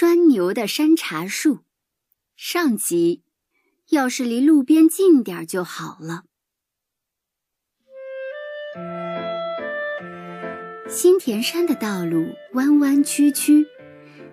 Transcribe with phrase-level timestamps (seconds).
[0.00, 1.58] 拴牛的山茶树，
[2.34, 3.22] 上集。
[3.90, 6.22] 要是离路边近点就好了。
[10.88, 13.66] 新田山的道路弯弯曲曲，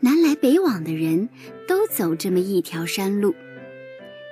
[0.00, 1.28] 南来北往的人
[1.68, 3.34] 都走这么一条山路。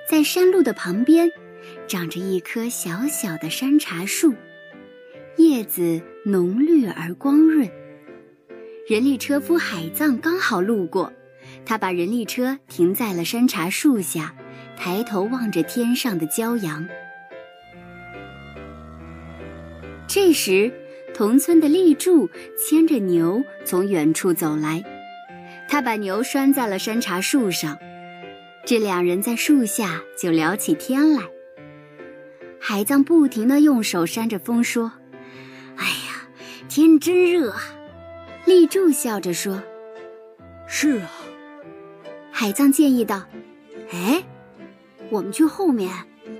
[0.09, 1.29] 在山路的旁边，
[1.87, 4.33] 长着一棵小小的山茶树，
[5.37, 7.69] 叶子浓绿而光润。
[8.87, 11.13] 人力车夫海藏刚好路过，
[11.69, 14.33] 他把人力车停在了山茶树下，
[14.75, 16.89] 抬头望着天上的骄阳。
[20.07, 20.73] 这时，
[21.13, 24.83] 同村的立柱牵着牛从远处走来，
[25.67, 27.77] 他把牛拴在了山茶树上。
[28.65, 31.21] 这两人在树下就聊起天来。
[32.59, 34.91] 海藏不停地用手扇着风说
[35.77, 36.27] ：“哎呀，
[36.67, 37.61] 天真热啊！”
[38.47, 39.61] 立柱笑着说
[40.65, 41.11] ：“是啊。”
[42.39, 43.25] 海藏建议道
[43.91, 44.23] ：“哎，
[45.09, 45.91] 我们去后面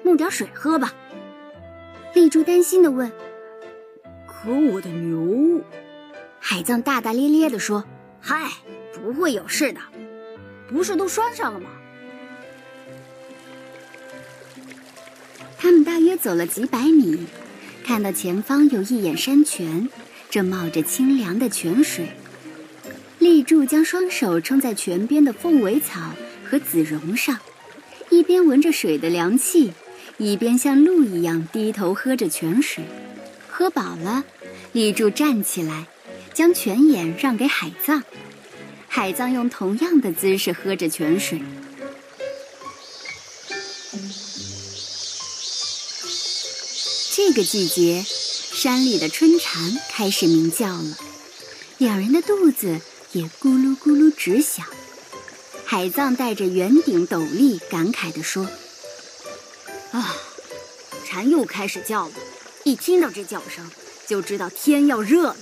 [0.02, 0.94] 弄点水喝吧。”
[2.16, 3.12] 丽珠担心的问
[4.26, 5.62] ：“可我的牛？”
[6.40, 7.84] 海藏大大咧咧的说
[8.22, 8.50] ：“嗨，
[8.94, 9.82] 不会有事的，
[10.70, 11.70] 不是都拴上了吗？”
[15.60, 17.28] 他们大约走了几百米，
[17.84, 19.90] 看到前方有一眼山泉。
[20.30, 22.08] 正冒着清凉的泉水，
[23.20, 26.14] 立柱将双手撑在泉边的凤尾草
[26.50, 27.38] 和紫榕上，
[28.10, 29.74] 一边闻着水的凉气，
[30.18, 32.84] 一边像鹿一样低头喝着泉水。
[33.48, 34.24] 喝饱了，
[34.72, 35.88] 立柱站起来，
[36.34, 38.02] 将泉眼让给海藏。
[38.88, 41.42] 海藏用同样的姿势喝着泉水。
[47.14, 48.04] 这个季节。
[48.52, 50.98] 山里的春蝉开始鸣叫了，
[51.78, 54.66] 两人的肚子也咕噜咕噜直响。
[55.66, 58.48] 海藏戴着圆顶斗笠，感慨地说
[59.92, 60.16] ：“啊，
[61.06, 62.14] 蝉又开始叫了，
[62.64, 63.70] 一听到这叫声，
[64.08, 65.38] 就知道天要热了。”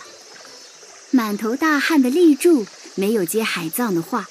[1.12, 4.28] 满头大汗的立柱没有接海藏的话，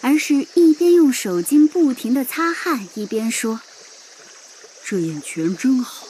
[0.00, 3.60] 而是一边用手巾不停地擦汗，一边说
[4.84, 6.06] ：“这眼泉真好，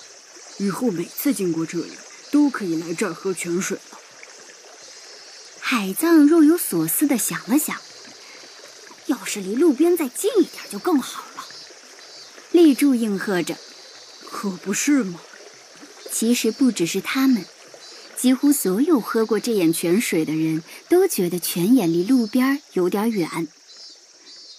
[0.59, 1.93] 以后每次经过这里。”
[2.33, 3.99] 都可以来这儿喝泉水了。
[5.73, 7.81] 海藏若有所思地想了想，
[9.07, 11.45] 要是离路边再近一点就更好了。
[12.51, 13.57] 立柱应和着
[14.29, 15.21] ：“可不是吗？”
[16.11, 17.47] 其实不只是他们，
[18.17, 23.47] 几乎所有喝过这眼泉水的人都觉得泉眼离路边有点远。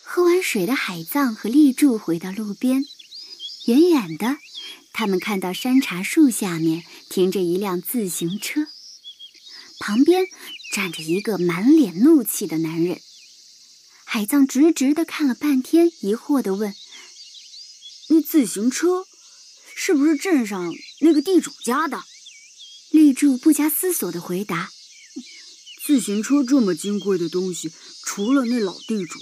[0.06, 2.86] 喝完水的海藏和立柱回到路边，
[3.66, 4.38] 远远的。
[4.94, 8.62] 他们看到山茶树下面停着一辆自行车，
[9.78, 10.26] 旁边
[10.72, 13.02] 站着一个满脸怒气的男人。
[14.06, 16.74] 海藏直直的看了半天，疑惑的问
[18.10, 19.06] ：“那自行车
[19.76, 22.04] 是不是镇上那个地主家的？”
[22.92, 24.72] 立柱不加思索的回答
[25.86, 27.72] ：“自行车这么金贵的东西，
[28.04, 29.20] 除了那老地主，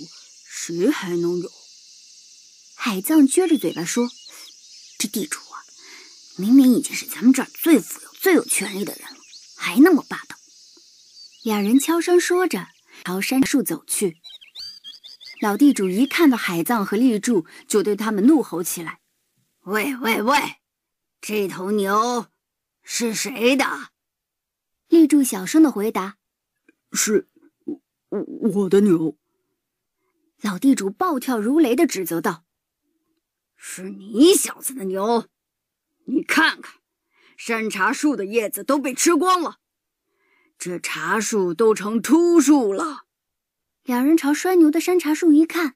[0.47, 1.51] 谁还能有？”
[2.75, 4.09] 海藏撅着嘴巴说
[4.97, 5.57] ：“这地主啊。”
[6.37, 9.17] 明明已经是咱们这儿最富有、最有权力的人了，
[9.55, 10.01] 还那么
[11.49, 12.67] 两人悄声说着，
[13.03, 14.17] 朝山树走去。
[15.41, 18.99] 老地主一看到海藏和立柱，就对他们怒吼起来
[19.65, 20.57] ：“喂喂喂，
[21.19, 22.27] 这头牛
[22.83, 23.65] 是谁的？”
[24.89, 26.17] 立柱小声的回答
[26.93, 27.27] ：“是，
[28.09, 29.17] 我我的牛。”
[30.41, 32.43] 老地主暴跳如雷的指责道
[33.57, 35.27] ：“是你小子的牛！”
[36.05, 36.75] 你看看，
[37.35, 39.57] 山茶树的叶子都被吃光了，
[40.59, 43.05] 这茶树都成秃树了。
[43.83, 45.75] 两人朝拴牛的山茶树一看，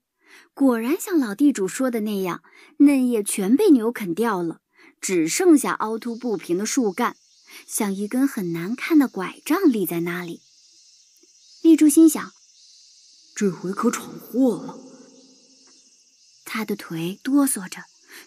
[0.54, 2.44] 果然像老地主说的那样，
[2.80, 4.60] 嫩叶全被牛啃掉了，
[5.00, 7.16] 只剩下凹凸不平的树干，
[7.66, 10.42] 像一根很难看的拐杖立在那里。
[11.62, 12.34] 立柱心想：
[13.34, 14.78] 这回可闯祸了。
[16.44, 17.86] 他的腿哆嗦着。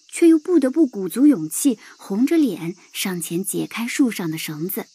[0.08, 4.86] 却又不得不鼓足勇气，红着脸上前解开树上的绳子。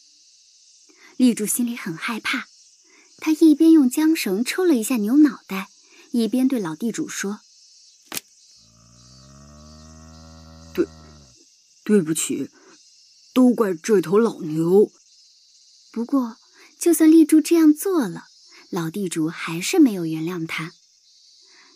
[1.22, 2.48] 立柱心里很害怕，
[3.18, 5.68] 他一边用缰绳抽了一下牛脑袋，
[6.10, 7.38] 一边对老地主说
[10.74, 10.88] ：“对，
[11.84, 12.50] 对不起，
[13.32, 14.90] 都怪这头老牛。”
[15.94, 16.38] 不过，
[16.76, 18.24] 就算立柱这样做了，
[18.70, 20.72] 老地主还是没有原谅他。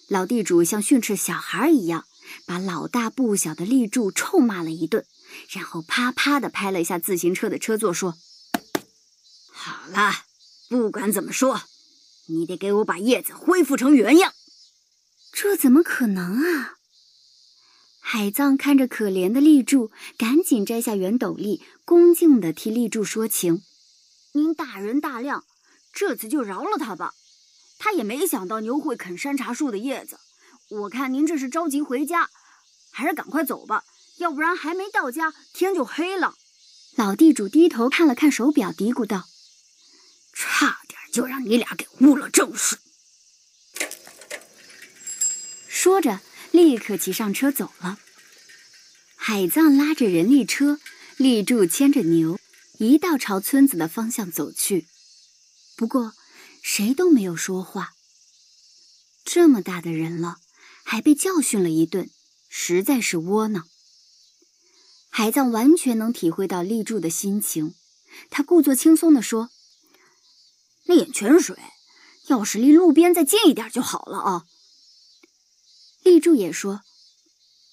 [0.09, 2.07] 老地主像训斥小孩一样。
[2.45, 5.07] 把老大不小的立柱臭骂了一顿，
[5.49, 8.19] 然后啪啪的拍了一下自行车的车座，说
[9.67, 10.13] ：“好了，
[10.69, 11.63] 不管怎么说，
[12.27, 14.33] 你得给我把叶子恢复成原样。
[15.33, 16.77] 这怎么可能啊！
[17.99, 23.65] 海藏看着可怜的立柱，赶紧摘下圆斗笠，恭敬地替立柱说情
[24.35, 25.45] ：“您大人大量，
[25.93, 27.15] 这次就饶了他吧。
[27.77, 30.21] 他也没想到牛会啃山茶树的叶子。
[30.69, 32.31] 我看您这是着急回家，
[32.93, 33.83] 还是赶快走吧，
[34.19, 36.35] 要不然还没到家，天就黑了。”
[36.95, 39.36] 老地主低头看了看手表，嘀咕道：“差点
[41.17, 42.77] 就让你俩给误了正事。”
[45.67, 46.21] 说着。
[46.53, 47.99] 立刻骑上车走了。
[49.15, 50.81] 海藏拉着人力车，
[51.19, 52.41] 立柱牵着牛，
[52.79, 54.87] 一道朝村子的方向走去。
[55.77, 56.15] 不过，
[56.63, 57.93] 谁都没有说话。
[59.23, 60.39] 这么大的人了，
[60.83, 62.09] 还被教训了一顿，
[62.49, 63.69] 实在是窝囊。
[65.11, 67.75] 海藏完全能体会到立柱的心情，
[68.31, 69.51] 他故作轻松地说
[70.87, 71.57] ：“那眼泉水，
[72.29, 74.47] 要是离路边再近一点就好了啊。”
[76.03, 76.83] 立柱也说：“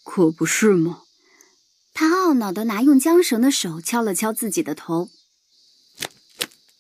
[0.04, 1.04] 可不是吗？”
[1.94, 5.10] 他懊恼的拿用缰绳的手敲了敲自己的头。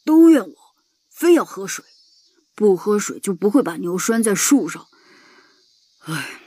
[0.03, 0.55] 都怨我，
[1.09, 1.85] 非要喝水，
[2.55, 4.87] 不喝水就不会把牛拴在树上。
[5.99, 6.41] 唉。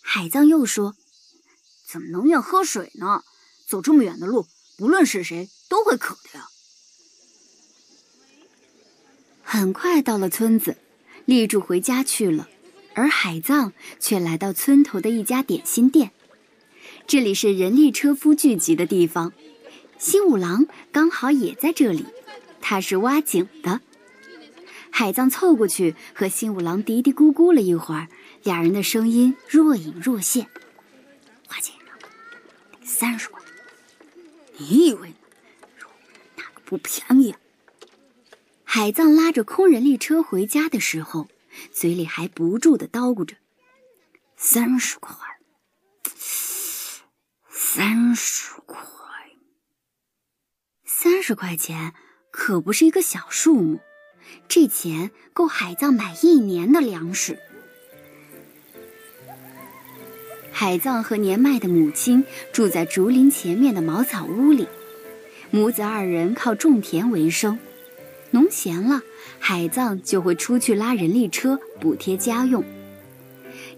[0.00, 0.96] 海藏又说
[1.86, 3.22] ：“怎么能怨喝水呢？
[3.68, 6.48] 走这么远的路，不论是谁都会渴的呀。”
[9.50, 10.76] 很快到了村子，
[11.24, 12.50] 立柱回家去了。
[12.92, 16.10] 而海藏却来到村头的一家点心店，
[17.06, 19.32] 这里是人力车夫聚集的地方。
[19.96, 22.04] 新五郎刚好也在这里，
[22.60, 23.80] 他是挖井的。
[24.90, 28.08] 海藏凑过去和新五郎嘀嘀咕咕了一会儿，
[28.42, 30.46] 俩人的声音若隐若现。
[31.48, 33.40] 挖井得三十块，
[34.58, 35.16] 你以为呢？
[36.36, 37.34] 那个不便宜。
[38.78, 41.26] 海藏拉着空人力车回家的时候。
[41.72, 43.34] 嘴里还不住的叨咕着
[44.38, 45.16] ：“三十块，
[47.50, 48.78] 三十块，
[50.84, 51.94] 三十块钱
[52.30, 53.80] 可不是一个小数目，
[54.46, 57.40] 这钱够海藏买一年的粮食。”
[60.54, 64.68] 海藏和年迈的母亲住在竹林前面的茅草屋里，
[65.50, 67.58] 母子二人靠种田为生，
[68.30, 69.02] 农闲了。
[69.40, 72.64] 海藏就会出去拉人力车补贴家用。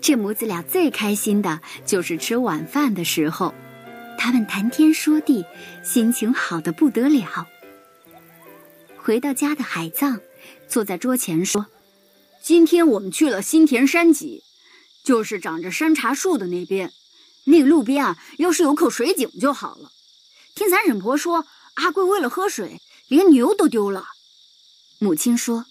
[0.01, 3.55] 这母子俩最开心的就是吃晚饭的时候，
[4.19, 5.45] 他们谈天说地，
[5.85, 7.47] 心情好的不得了。
[8.97, 10.21] 回到家的海藏
[10.69, 11.67] 坐在桌前说
[12.43, 14.43] ：“今天我们去了新田山脊，
[15.05, 16.91] 就是长着山茶树的那边。
[17.45, 19.91] 那个路边啊，要是有口水井就好了。
[20.55, 24.05] 听咱婶婆说，阿贵为了喝水，连牛都丢了。”
[25.03, 25.65] 母亲说：“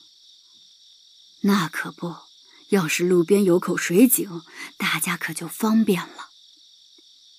[1.41, 2.15] 那可不，
[2.69, 4.41] 要是路边有口水井，
[4.75, 6.29] 大家可就方便了。”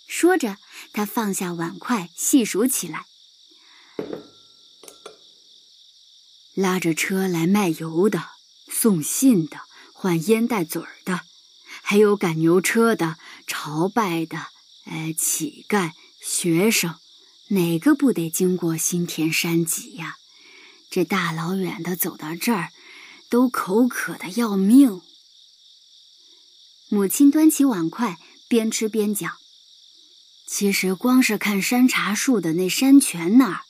[0.07, 0.57] 说着，
[0.93, 3.07] 他放下碗筷，细数起来：
[6.55, 8.25] 拉着车来卖油的、
[8.69, 11.23] 送信的、换烟袋嘴儿的，
[11.83, 14.47] 还有赶牛车的、朝拜的，
[14.85, 15.91] 哎，乞丐、
[16.23, 16.95] 学生，
[17.49, 20.19] 哪个不得经过新田山脊呀？
[20.91, 22.73] 这大老远的走到这儿，
[23.29, 25.01] 都口渴的要命。
[26.89, 28.19] 母亲端起碗筷，
[28.49, 29.37] 边吃边讲
[30.49, 33.61] ：“其实光是看山茶树的那山泉那儿，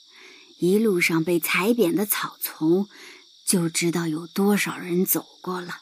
[0.57, 2.89] 一路上被踩扁的草丛，
[3.45, 5.81] 就知道有多少人走过了。”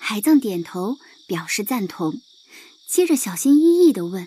[0.00, 2.22] 海藏点头表示赞同，
[2.88, 4.26] 接着小心翼翼地问：“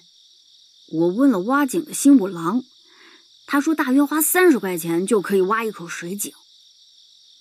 [0.94, 2.64] 我问了挖井的新五郎。”
[3.54, 6.34] 他说：“大约花三十块钱就可以挖一口水井。”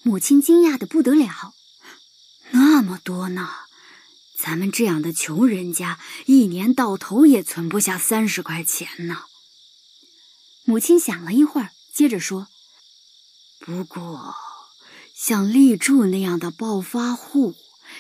[0.04, 1.54] 母亲惊讶的不得了
[2.52, 3.49] ：“那么多呢？
[4.38, 9.23] 咱们这样的穷人家，一年到头也存不下三十块钱呢。”
[10.69, 12.49] 母亲想了一会儿，接着说
[13.59, 14.35] ：“不过，
[15.14, 17.54] 像立柱那样的暴发户，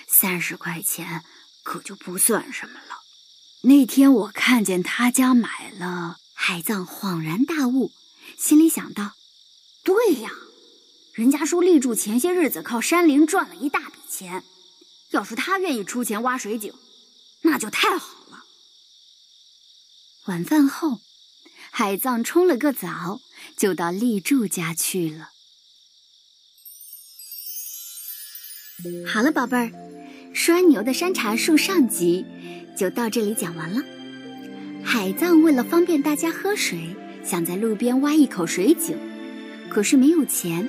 [0.06, 1.24] 三十块钱
[1.62, 2.98] 可就不算什么了。
[3.62, 7.92] 那天我看见他家买了。”海藏恍然大悟。
[8.38, 9.12] 心里想到
[9.84, 10.30] ：“对呀，
[11.14, 14.44] 人家说立柱前些日子靠山林赚了一大笔钱，
[15.10, 16.72] 要是他愿意出钱挖水井，
[17.42, 18.44] 那就太好了。”
[20.26, 21.00] 晚饭后，
[21.70, 23.20] 海藏冲了个澡，
[23.56, 25.30] 就到立柱家去了。
[29.06, 29.72] 好了，宝贝儿，
[30.34, 32.24] 拴牛的山茶树上集
[32.76, 33.82] 就到这里讲完了。
[34.84, 36.96] 海藏为了方便大家喝水。
[37.24, 38.96] 想在路边挖一口水井，
[39.68, 40.68] 可是没有钱。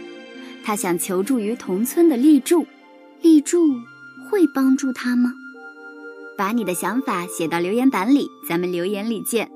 [0.63, 2.65] 他想求助于同村的立柱，
[3.21, 3.73] 立柱
[4.29, 5.33] 会帮助他吗？
[6.37, 9.51] 把你的想法写到留言板里，咱们留言里见。